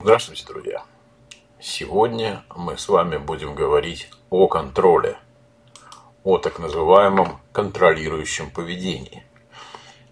Здравствуйте, 0.00 0.44
друзья! 0.46 0.84
Сегодня 1.60 2.44
мы 2.54 2.78
с 2.78 2.88
вами 2.88 3.16
будем 3.16 3.56
говорить 3.56 4.08
о 4.30 4.46
контроле, 4.46 5.18
о 6.22 6.38
так 6.38 6.60
называемом 6.60 7.40
контролирующем 7.50 8.48
поведении. 8.52 9.24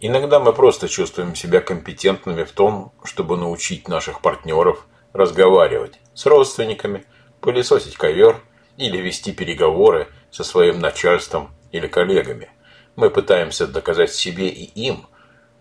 Иногда 0.00 0.40
мы 0.40 0.52
просто 0.52 0.88
чувствуем 0.88 1.36
себя 1.36 1.60
компетентными 1.60 2.42
в 2.42 2.50
том, 2.50 2.92
чтобы 3.04 3.36
научить 3.36 3.86
наших 3.86 4.22
партнеров 4.22 4.84
разговаривать 5.12 6.00
с 6.14 6.26
родственниками, 6.26 7.04
пылесосить 7.40 7.96
ковер 7.96 8.42
или 8.76 8.96
вести 8.96 9.30
переговоры 9.30 10.08
со 10.32 10.42
своим 10.42 10.80
начальством 10.80 11.54
или 11.70 11.86
коллегами. 11.86 12.50
Мы 12.96 13.08
пытаемся 13.08 13.68
доказать 13.68 14.12
себе 14.12 14.48
и 14.48 14.64
им, 14.64 15.06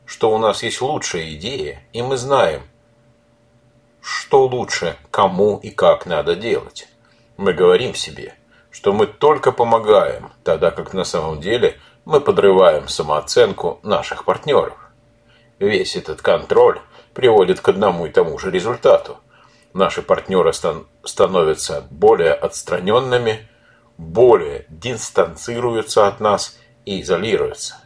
что 0.04 0.32
у 0.32 0.40
нас 0.40 0.64
есть 0.64 0.82
лучшая 0.82 1.32
идея, 1.36 1.88
и 1.94 2.02
мы 2.02 2.18
знаем– 2.18 2.64
что 4.06 4.46
лучше, 4.46 4.98
кому 5.10 5.58
и 5.58 5.72
как 5.72 6.06
надо 6.06 6.36
делать. 6.36 6.88
Мы 7.38 7.54
говорим 7.54 7.96
себе, 7.96 8.36
что 8.70 8.94
мы 8.94 9.08
только 9.08 9.52
помогаем, 9.52 10.32
тогда 10.44 10.70
как 10.70 10.94
на 10.94 11.04
самом 11.04 11.42
деле 11.42 11.80
мы 12.06 12.22
подрываем 12.22 12.88
самооценку 12.88 13.80
наших 13.82 14.24
партнеров. 14.24 14.78
Весь 15.58 15.96
этот 15.96 16.22
контроль 16.22 16.80
приводит 17.16 17.62
к 17.62 17.70
одному 17.70 18.06
и 18.06 18.12
тому 18.12 18.38
же 18.38 18.52
результату. 18.52 19.18
Наши 19.74 20.04
партнеры 20.04 20.54
стан 20.54 20.86
становятся 21.04 21.84
более 21.90 22.34
отстраненными, 22.34 23.50
более 23.98 24.68
дистанцируются 24.70 26.06
от 26.06 26.20
нас 26.20 26.60
и 26.86 27.02
изолируются. 27.02 27.78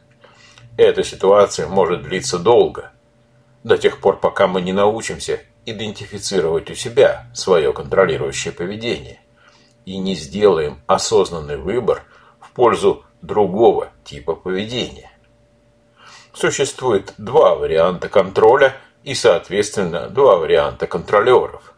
Эта 0.75 1.01
ситуация 1.01 1.67
может 1.67 2.03
длиться 2.03 2.39
долго, 2.39 2.91
до 3.63 3.77
тех 3.77 4.01
пор, 4.01 4.19
пока 4.19 4.47
мы 4.47 4.61
не 4.61 4.73
научимся 4.73 5.39
идентифицировать 5.71 6.69
у 6.71 6.75
себя 6.75 7.27
свое 7.33 7.73
контролирующее 7.73 8.53
поведение 8.53 9.19
и 9.85 9.97
не 9.97 10.15
сделаем 10.15 10.81
осознанный 10.87 11.57
выбор 11.57 12.03
в 12.39 12.51
пользу 12.51 13.03
другого 13.21 13.89
типа 14.03 14.35
поведения. 14.35 15.11
Существует 16.33 17.13
два 17.17 17.55
варианта 17.55 18.07
контроля 18.07 18.75
и, 19.03 19.13
соответственно, 19.13 20.09
два 20.09 20.37
варианта 20.37 20.87
контролеров. 20.87 21.73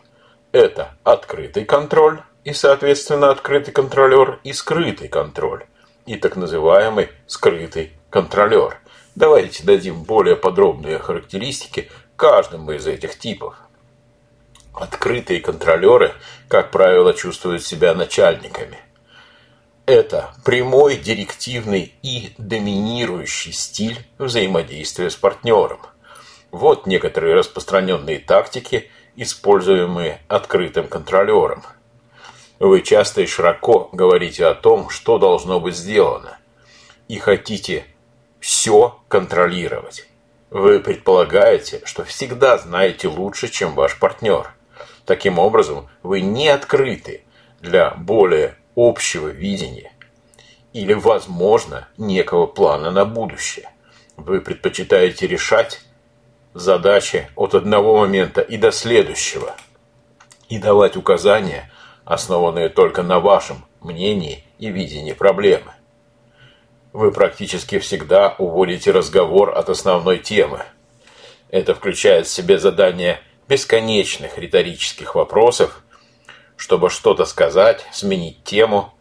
Это 0.52 0.96
открытый 1.04 1.66
контроль 1.66 2.22
и, 2.44 2.54
соответственно, 2.54 3.32
открытый 3.32 3.74
контролер 3.74 4.40
и 4.44 4.54
скрытый 4.54 5.08
контроль 5.08 5.66
и 6.06 6.16
так 6.16 6.36
называемый 6.36 7.10
скрытый 7.28 7.94
контролер. 8.10 8.80
Давайте 9.16 9.64
дадим 9.64 10.04
более 10.04 10.36
подробные 10.36 11.00
характеристики 11.00 11.90
каждому 12.16 12.72
из 12.72 12.88
этих 12.88 13.18
типов. 13.18 13.56
Открытые 14.74 15.42
контролеры, 15.42 16.14
как 16.48 16.72
правило, 16.72 17.14
чувствуют 17.14 17.64
себя 17.64 17.94
начальниками. 17.94 18.78
Это 19.86 20.34
прямой, 20.46 20.96
директивный 20.96 21.94
и 22.02 22.34
доминирующий 22.38 23.52
стиль 23.52 24.06
взаимодействия 24.18 25.10
с 25.10 25.16
партнером. 25.16 25.82
Вот 26.52 26.88
некоторые 26.88 27.36
распространенные 27.36 28.20
тактики, 28.20 28.90
используемые 29.18 30.22
открытым 30.30 30.88
контролером. 30.88 31.64
Вы 32.60 32.82
часто 32.82 33.22
и 33.22 33.26
широко 33.26 33.90
говорите 33.92 34.46
о 34.46 34.54
том, 34.54 34.90
что 34.90 35.18
должно 35.18 35.60
быть 35.60 35.76
сделано, 35.76 36.38
и 37.10 37.18
хотите 37.18 37.86
все 38.40 39.00
контролировать. 39.10 40.08
Вы 40.50 40.80
предполагаете, 40.80 41.82
что 41.86 42.04
всегда 42.06 42.58
знаете 42.58 43.10
лучше, 43.10 43.50
чем 43.50 43.74
ваш 43.76 44.00
партнер– 44.00 44.54
Таким 45.12 45.40
образом, 45.40 45.90
вы 46.04 46.22
не 46.22 46.48
открыты 46.48 47.26
для 47.60 47.90
более 47.90 48.56
общего 48.78 49.28
видения 49.28 49.92
или, 50.72 50.94
возможно, 50.94 51.90
некого 51.98 52.48
плана 52.48 52.92
на 52.92 53.04
будущее. 53.04 53.70
Вы 54.16 54.40
предпочитаете 54.40 55.28
решать 55.28 55.82
задачи 56.54 57.28
от 57.36 57.56
одного 57.56 57.98
момента 57.98 58.40
и 58.40 58.56
до 58.56 58.72
следующего 58.72 59.54
и 60.48 60.58
давать 60.58 60.96
указания, 60.96 61.70
основанные 62.06 62.70
только 62.70 63.04
на 63.04 63.20
вашем 63.20 63.66
мнении 63.82 64.46
и 64.60 64.70
видении 64.70 65.12
проблемы. 65.12 65.74
Вы 66.94 67.12
практически 67.12 67.80
всегда 67.80 68.34
уводите 68.38 68.92
разговор 68.92 69.58
от 69.58 69.68
основной 69.68 70.20
темы. 70.20 70.62
Это 71.50 71.76
включает 71.76 72.28
в 72.28 72.32
себе 72.32 72.58
задание 72.58 73.20
бесконечных 73.52 74.38
риторических 74.38 75.14
вопросов, 75.14 75.84
чтобы 76.56 76.90
что-то 76.90 77.26
сказать, 77.26 77.86
сменить 77.92 78.46
тему 78.46 78.94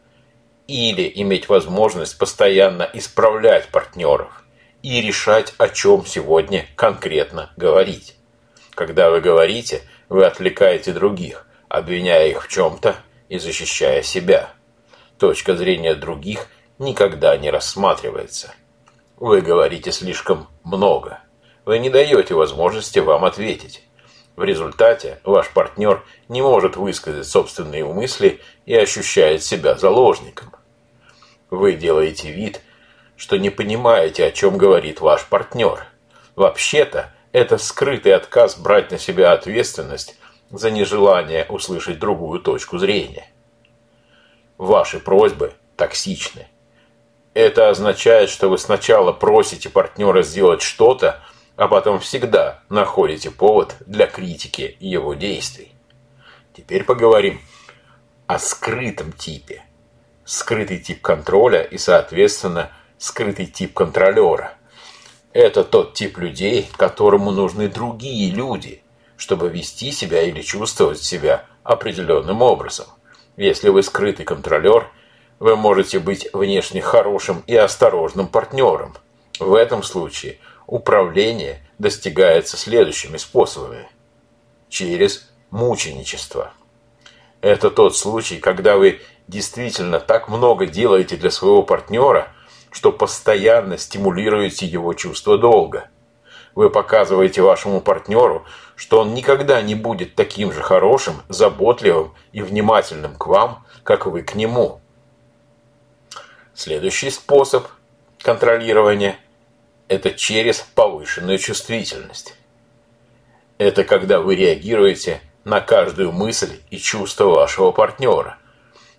или 0.67 1.09
иметь 1.23 1.49
возможность 1.49 2.19
постоянно 2.19 2.91
исправлять 2.93 3.69
партнеров 3.69 4.43
и 4.83 5.01
решать, 5.03 5.55
о 5.59 5.69
чем 5.69 6.05
сегодня 6.05 6.67
конкретно 6.75 7.53
говорить. 7.57 8.17
Когда 8.75 9.13
вы 9.13 9.21
говорите, 9.21 9.83
вы 10.09 10.25
отвлекаете 10.25 10.93
других, 10.93 11.47
обвиняя 11.69 12.27
их 12.27 12.43
в 12.43 12.49
чем-то 12.49 12.97
и 13.29 13.39
защищая 13.39 14.03
себя. 14.03 14.51
Точка 15.21 15.55
зрения 15.55 15.95
других 15.95 16.49
никогда 16.81 17.37
не 17.37 17.53
рассматривается. 17.53 18.53
Вы 19.17 19.43
говорите 19.43 19.93
слишком 19.93 20.49
много. 20.65 21.21
Вы 21.65 21.79
не 21.79 21.89
даете 21.89 22.35
возможности 22.35 22.99
вам 22.99 23.25
ответить. 23.25 23.85
В 24.41 24.43
результате 24.43 25.21
ваш 25.23 25.51
партнер 25.51 26.03
не 26.29 26.41
может 26.41 26.77
высказать 26.77 27.27
собственные 27.27 27.85
мысли 27.85 28.41
и 28.65 28.75
ощущает 28.75 29.43
себя 29.43 29.75
заложником. 29.75 30.51
Вы 31.51 31.75
делаете 31.75 32.33
вид, 32.33 32.63
что 33.19 33.37
не 33.37 33.51
понимаете, 33.51 34.25
о 34.25 34.31
чем 34.31 34.57
говорит 34.57 35.03
ваш 35.03 35.27
партнер. 35.27 35.85
Вообще-то, 36.37 37.13
это 37.33 37.59
скрытый 37.59 38.15
отказ 38.15 38.57
брать 38.57 38.91
на 38.91 38.99
себя 38.99 39.33
ответственность 39.33 40.19
за 40.51 40.71
нежелание 40.71 41.45
услышать 41.51 41.99
другую 41.99 42.41
точку 42.41 42.79
зрения. 42.79 43.31
Ваши 44.57 45.01
просьбы 45.01 45.53
токсичны. 45.77 46.49
Это 47.35 47.69
означает, 47.69 48.31
что 48.31 48.49
вы 48.49 48.57
сначала 48.57 49.13
просите 49.13 49.69
партнера 49.69 50.23
сделать 50.23 50.63
что-то, 50.63 51.21
а 51.61 51.69
потом 51.69 52.01
всегда 52.01 52.63
находите 52.71 53.31
повод 53.31 53.77
для 53.85 54.07
критики 54.07 54.79
его 54.81 55.13
действий. 55.13 55.73
Теперь 56.57 56.85
поговорим 56.85 57.39
о 58.27 58.39
скрытом 58.39 59.13
типе. 59.13 59.63
Скрытый 60.25 60.79
тип 60.79 61.03
контроля 61.03 61.61
и, 61.61 61.77
соответственно, 61.77 62.73
скрытый 62.97 63.45
тип 63.45 63.75
контролера. 63.75 64.55
Это 65.35 65.63
тот 65.63 65.93
тип 65.93 66.17
людей, 66.17 66.67
которому 66.79 67.31
нужны 67.31 67.69
другие 67.69 68.31
люди, 68.31 68.83
чтобы 69.19 69.51
вести 69.51 69.93
себя 69.93 70.23
или 70.23 70.41
чувствовать 70.41 71.03
себя 71.03 71.45
определенным 71.63 72.41
образом. 72.41 72.87
Если 73.37 73.69
вы 73.69 73.83
скрытый 73.83 74.25
контролер, 74.25 74.89
вы 75.39 75.57
можете 75.57 75.99
быть 75.99 76.27
внешне 76.33 76.81
хорошим 76.81 77.45
и 77.47 77.55
осторожным 77.55 78.29
партнером. 78.29 78.97
В 79.39 79.53
этом 79.53 79.83
случае– 79.83 80.39
управление 80.71 81.61
достигается 81.79 82.57
следующими 82.57 83.17
способами. 83.19 83.89
Через 84.69 85.29
мученичество. 85.51 86.53
Это 87.41 87.71
тот 87.71 87.97
случай, 87.97 88.39
когда 88.39 88.77
вы 88.77 89.01
действительно 89.27 89.99
так 89.99 90.29
много 90.29 90.67
делаете 90.67 91.17
для 91.17 91.31
своего 91.31 91.65
партнера, 91.65 92.29
что 92.71 92.93
постоянно 92.93 93.79
стимулируете 93.79 94.65
его 94.65 94.95
чувство 94.95 95.39
долга. 95.39 95.89
Вы 96.55 96.71
показываете 96.71 97.43
вашему 97.43 97.81
партнеру, 97.81 98.45
что 98.77 99.01
он 99.01 99.13
никогда 99.13 99.61
не 99.63 99.75
будет 99.75 100.15
таким 100.15 100.53
же 100.53 100.63
хорошим, 100.63 101.23
заботливым 101.29 102.15
и 102.33 102.43
внимательным 102.43 103.17
к 103.17 103.27
вам, 103.27 103.65
как 103.83 104.07
вы 104.07 104.23
к 104.23 104.37
нему. 104.37 104.81
Следующий 106.55 107.11
способ 107.11 107.67
контролирования– 108.23 109.19
это 109.91 110.13
через 110.13 110.61
повышенную 110.77 111.39
чувствительность. 111.39 112.37
Это 113.59 113.83
когда 113.83 114.21
вы 114.21 114.37
реагируете 114.37 115.21
на 115.43 115.61
каждую 115.61 116.13
мысль 116.13 116.61
и 116.71 116.79
чувство 116.79 117.25
вашего 117.25 117.73
партнера. 117.73 118.39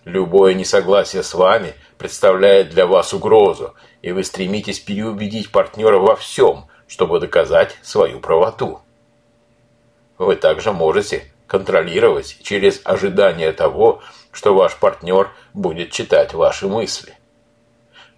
Любое 0.04 0.54
несогласие 0.54 1.24
с 1.24 1.34
вами 1.34 1.76
представляет 1.98 2.72
для 2.72 2.88
вас 2.88 3.14
угрозу, 3.14 3.74
и 4.02 4.12
вы 4.12 4.26
стремитесь 4.26 4.82
переубедить 4.82 5.50
партнера 5.54 5.98
во 5.98 6.18
всем, 6.18 6.66
чтобы 6.88 7.22
доказать 7.22 7.78
свою 7.82 8.20
правоту. 8.20 8.82
Вы 10.18 10.36
также 10.36 10.74
можете 10.74 11.32
контролировать 11.48 12.38
через 12.44 12.82
ожидание 12.84 13.54
того, 13.54 14.02
что 14.34 14.54
ваш 14.54 14.76
партнер 14.76 15.30
будет 15.54 15.92
читать 15.92 16.34
ваши 16.34 16.68
мысли. 16.68 17.18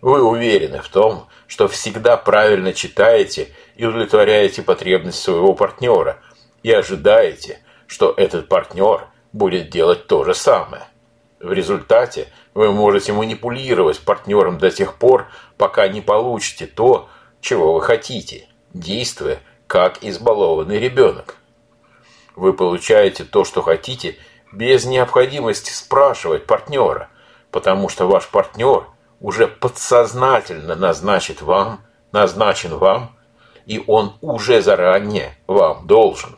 Вы 0.01 0.23
уверены 0.23 0.81
в 0.81 0.89
том, 0.89 1.27
что 1.42 1.42
всегда 1.67 2.17
правильно 2.17 2.73
читаете 2.73 3.49
и 3.75 3.85
удовлетворяете 3.85 4.61
потребность 4.61 5.21
своего 5.21 5.53
партнера 5.53 6.19
и 6.63 6.71
ожидаете, 6.71 7.59
что 7.87 8.13
этот 8.15 8.47
партнер 8.47 9.07
будет 9.33 9.69
делать 9.69 10.07
то 10.07 10.23
же 10.23 10.33
самое. 10.33 10.83
В 11.39 11.51
результате 11.51 12.29
вы 12.53 12.71
можете 12.71 13.13
манипулировать 13.13 13.99
партнером 13.99 14.57
до 14.57 14.71
тех 14.71 14.95
пор, 14.95 15.27
пока 15.57 15.87
не 15.87 16.01
получите 16.01 16.65
то, 16.65 17.09
чего 17.41 17.73
вы 17.73 17.81
хотите, 17.81 18.47
действуя 18.73 19.39
как 19.67 20.03
избалованный 20.03 20.79
ребенок. 20.79 21.35
Вы 22.35 22.53
получаете 22.53 23.25
то, 23.25 23.43
что 23.43 23.61
хотите, 23.61 24.17
без 24.51 24.85
необходимости 24.85 25.71
спрашивать 25.71 26.45
партнера, 26.45 27.09
потому 27.51 27.89
что 27.89 28.07
ваш 28.07 28.27
партнер 28.27 28.85
уже 29.23 29.47
подсознательно 29.47 30.75
назначит 30.75 31.41
вам, 31.41 31.81
назначен 32.11 32.77
вам, 32.77 33.15
и 33.65 33.81
он 33.87 34.17
уже 34.19 34.61
заранее 34.61 35.35
вам 35.47 35.87
должен. 35.87 36.37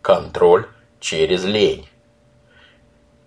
Контроль 0.00 0.68
через 1.00 1.44
лень. 1.44 1.88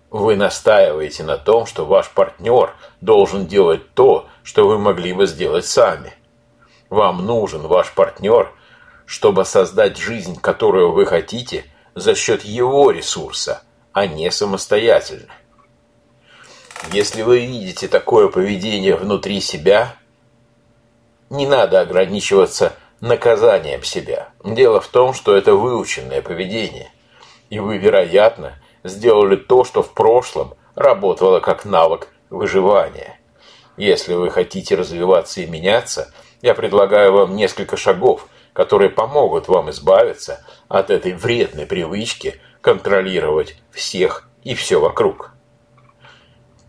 Вы 0.08 0.36
настаиваете 0.36 1.24
на 1.24 1.36
том, 1.36 1.66
что 1.66 1.84
ваш 1.84 2.08
партнер 2.08 2.74
должен 3.02 3.46
делать 3.46 3.92
то, 3.92 4.26
что 4.42 4.66
вы 4.66 4.78
могли 4.78 5.12
бы 5.12 5.26
сделать 5.26 5.66
сами. 5.66 6.14
Вам 6.88 7.26
нужен 7.26 7.66
ваш 7.66 7.92
партнер, 7.92 8.50
чтобы 9.04 9.44
создать 9.44 9.98
жизнь, 9.98 10.40
которую 10.40 10.92
вы 10.92 11.04
хотите, 11.04 11.66
за 11.94 12.14
счет 12.14 12.44
его 12.44 12.90
ресурса, 12.90 13.62
а 13.92 14.06
не 14.06 14.30
самостоятельно. 14.30 15.32
Если 16.92 17.22
вы 17.22 17.40
видите 17.44 17.88
такое 17.88 18.28
поведение 18.28 18.96
внутри 18.96 19.40
себя, 19.40 19.96
не 21.30 21.46
надо 21.46 21.80
ограничиваться 21.80 22.74
наказанием 23.00 23.82
себя. 23.82 24.28
Дело 24.44 24.80
в 24.80 24.88
том, 24.88 25.12
что 25.12 25.36
это 25.36 25.54
выученное 25.54 26.22
поведение. 26.22 26.90
И 27.50 27.58
вы, 27.58 27.78
вероятно, 27.78 28.58
сделали 28.84 29.36
то, 29.36 29.64
что 29.64 29.82
в 29.82 29.94
прошлом 29.94 30.54
работало 30.74 31.40
как 31.40 31.64
навык 31.64 32.08
выживания. 32.30 33.18
Если 33.76 34.14
вы 34.14 34.30
хотите 34.30 34.74
развиваться 34.76 35.40
и 35.40 35.46
меняться, 35.46 36.12
я 36.40 36.54
предлагаю 36.54 37.12
вам 37.12 37.36
несколько 37.36 37.76
шагов, 37.76 38.28
которые 38.52 38.90
помогут 38.90 39.48
вам 39.48 39.70
избавиться 39.70 40.46
от 40.68 40.90
этой 40.90 41.12
вредной 41.12 41.66
привычки 41.66 42.40
контролировать 42.60 43.56
всех 43.70 44.28
и 44.44 44.54
все 44.54 44.80
вокруг. 44.80 45.35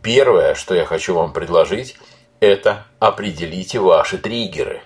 Первое, 0.08 0.56
что 0.56 0.74
я 0.74 0.86
хочу 0.86 1.14
вам 1.16 1.34
предложить, 1.34 1.98
это 2.40 2.86
определите 2.98 3.80
ваши 3.80 4.18
триггеры. 4.18 4.82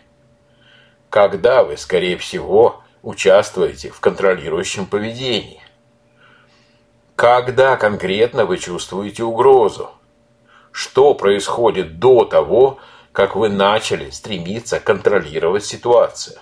Когда 1.11 1.63
вы, 1.63 1.77
скорее 1.77 2.17
всего, 2.17 2.81
участвуете 3.03 3.91
в 3.91 3.99
контролирующем 3.99 4.87
поведении? 4.87 5.61
Когда 7.15 7.77
конкретно 7.77 8.45
вы 8.45 8.57
чувствуете 8.57 9.23
угрозу? 9.23 9.91
Что 10.71 11.13
происходит 11.13 11.99
до 11.99 12.25
того, 12.25 12.79
как 13.11 13.35
вы 13.35 13.49
начали 13.49 14.09
стремиться 14.09 14.79
контролировать 14.79 15.65
ситуацию? 15.65 16.39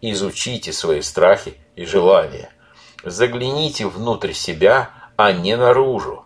Изучите 0.00 0.72
свои 0.72 1.02
страхи 1.02 1.54
и 1.76 1.84
желания. 1.84 2.50
Загляните 3.04 3.86
внутрь 3.86 4.32
себя, 4.32 4.90
а 5.14 5.30
не 5.30 5.56
наружу. 5.56 6.25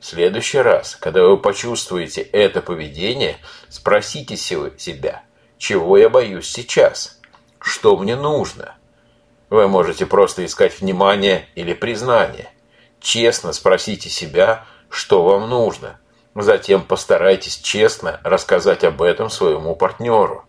В 0.00 0.04
следующий 0.06 0.58
раз, 0.58 0.96
когда 0.96 1.24
вы 1.24 1.36
почувствуете 1.38 2.22
это 2.22 2.62
поведение, 2.62 3.36
спросите 3.68 4.36
себя, 4.36 5.22
чего 5.58 5.96
я 5.98 6.08
боюсь 6.08 6.48
сейчас? 6.48 7.20
Что 7.60 7.96
мне 7.96 8.14
нужно? 8.14 8.76
Вы 9.50 9.66
можете 9.66 10.06
просто 10.06 10.44
искать 10.44 10.80
внимание 10.80 11.48
или 11.56 11.74
признание. 11.74 12.52
Честно 13.00 13.52
спросите 13.52 14.08
себя, 14.08 14.66
что 14.88 15.24
вам 15.24 15.50
нужно. 15.50 15.98
Затем 16.36 16.84
постарайтесь 16.84 17.56
честно 17.56 18.20
рассказать 18.22 18.84
об 18.84 19.02
этом 19.02 19.30
своему 19.30 19.74
партнеру. 19.74 20.44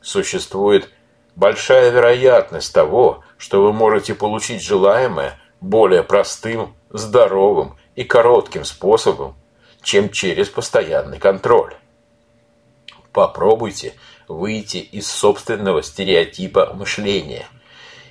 Существует 0.00 0.88
большая 1.34 1.90
вероятность 1.90 2.72
того, 2.72 3.24
что 3.38 3.62
вы 3.62 3.72
можете 3.72 4.14
получить 4.14 4.62
желаемое 4.62 5.40
более 5.60 6.02
простым, 6.02 6.74
здоровым 6.90 7.76
и 7.96 8.04
коротким 8.04 8.64
способом, 8.64 9.36
чем 9.82 10.10
через 10.10 10.48
постоянный 10.48 11.18
контроль. 11.18 11.74
Попробуйте 13.12 13.94
выйти 14.28 14.78
из 14.78 15.10
собственного 15.10 15.82
стереотипа 15.82 16.72
мышления– 16.74 17.46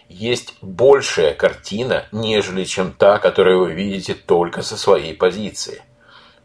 есть 0.10 0.56
большая 0.62 1.34
картина, 1.34 2.08
нежели 2.12 2.64
чем 2.64 2.94
та, 2.94 3.20
которую 3.20 3.66
вы 3.66 3.74
видите 3.74 4.14
только 4.14 4.62
со 4.62 4.78
своей 4.78 5.14
позиции. 5.14 5.84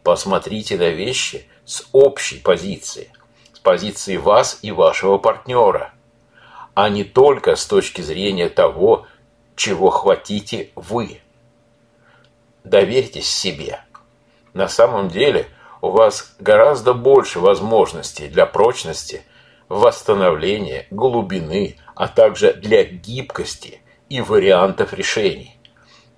Посмотрите 0.03 0.77
на 0.77 0.89
вещи 0.89 1.47
с 1.65 1.85
общей 1.93 2.39
позиции, 2.39 3.13
с 3.53 3.61
позиции 3.61 4.17
вас 4.17 4.59
и 4.63 4.73
вашего 4.73 5.19
партнера, 5.19 5.93
а 6.75 6.89
не 6.89 7.05
только 7.05 7.55
с 7.55 7.65
точки 7.65 8.01
зрения 8.01 8.49
того, 8.49 9.07
чего 9.57 9.91
хотите 9.91 10.71
вы. 10.75 11.21
Доверьтесь 12.65 13.31
себе. 13.31 13.81
На 14.55 14.69
самом 14.69 15.09
деле 15.09 15.47
у 15.81 15.91
вас 15.91 16.35
гораздо 16.39 16.95
больше 16.95 17.41
возможностей 17.41 18.29
для 18.29 18.47
прочности, 18.47 19.23
восстановления, 19.69 20.87
глубины, 20.91 21.77
а 21.95 22.09
также 22.09 22.53
для 22.53 22.85
гибкости 22.85 23.81
и 24.09 24.21
вариантов 24.21 24.93
решений. 24.93 25.57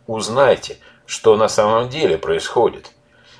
Узнайте, 0.06 0.78
что 1.06 1.36
на 1.36 1.48
самом 1.48 1.88
деле 1.88 2.18
происходит, 2.18 2.90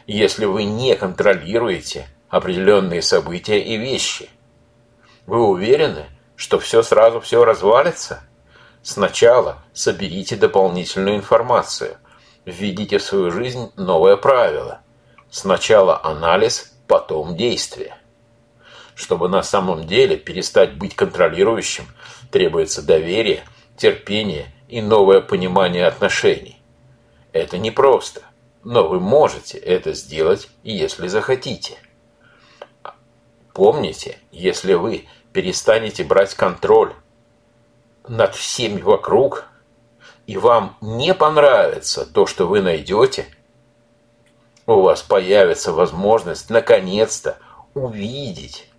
если 0.07 0.45
вы 0.45 0.65
не 0.65 0.95
контролируете 0.97 2.09
определенные 2.29 3.03
события 3.03 3.61
и 3.61 3.77
вещи. 3.77 4.29
Вы 5.27 5.43
уверены, 5.47 6.07
что 6.37 6.59
все 6.59 6.83
сразу 6.83 7.21
все 7.21 7.45
развалится? 7.45 8.23
Сначала 8.85 9.65
соберите 9.73 10.37
дополнительную 10.37 11.17
информацию, 11.17 11.97
введите 12.45 12.99
в 12.99 13.03
свою 13.03 13.31
жизнь 13.31 13.73
новое 13.77 14.19
правило. 14.19 14.83
Сначала 15.31 16.05
анализ, 16.05 16.77
потом 16.87 17.35
действие. 17.35 17.97
Чтобы 18.95 19.31
на 19.31 19.43
самом 19.43 19.87
деле 19.87 20.19
перестать 20.19 20.77
быть 20.77 20.95
контролирующим, 20.95 21.87
требуется 22.31 22.83
доверие, 22.83 23.45
терпение 23.79 24.53
и 24.69 24.83
новое 24.83 25.23
понимание 25.23 25.87
отношений. 25.87 26.63
Это 27.33 27.57
непросто, 27.57 28.21
но 28.65 28.87
вы 28.87 29.01
можете 29.01 29.57
это 29.57 29.95
сделать, 29.95 30.51
если 30.63 31.09
захотите. 31.09 31.79
Помните, 33.55 34.19
если 34.31 34.75
вы 34.75 35.07
перестанете 35.33 36.05
брать 36.05 36.35
контроль 36.35 36.93
над 38.09 38.35
всеми 38.35 38.81
вокруг, 38.81 39.47
и 40.27 40.37
вам 40.37 40.77
не 40.81 41.15
понравится 41.15 42.07
то, 42.07 42.27
что 42.27 42.47
вы 42.47 42.61
найдете, 42.61 43.27
у 44.67 44.81
вас 44.81 45.03
появится 45.03 45.73
возможность 45.73 46.49
наконец-то 46.51 47.39
увидеть 47.75 48.71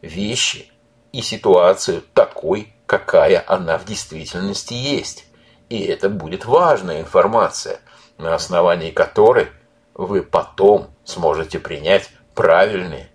вещи 0.00 0.70
и 1.12 1.22
ситуацию 1.22 2.02
такой, 2.14 2.72
какая 2.86 3.42
она 3.46 3.78
в 3.78 3.84
действительности 3.84 4.74
есть. 4.74 5.26
И 5.68 5.80
это 5.84 6.08
будет 6.08 6.44
важная 6.44 7.00
информация, 7.00 7.80
на 8.18 8.34
основании 8.34 8.90
которой 8.90 9.48
вы 9.94 10.22
потом 10.22 10.90
сможете 11.04 11.58
принять 11.58 12.10
правильные 12.34 13.10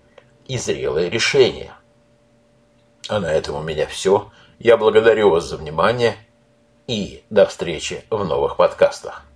и 0.48 0.58
зрелые 0.58 1.10
решения. 1.10 1.74
А 3.08 3.20
на 3.20 3.32
этом 3.32 3.56
у 3.56 3.62
меня 3.62 3.86
все. 3.88 4.32
Я 4.60 4.76
благодарю 4.78 5.30
вас 5.30 5.46
за 5.46 5.58
внимание 5.58 6.16
и 6.88 7.24
до 7.30 7.46
встречи 7.46 8.06
в 8.10 8.26
новых 8.26 8.58
подкастах. 8.58 9.26